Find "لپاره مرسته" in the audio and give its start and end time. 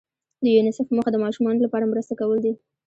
1.65-2.13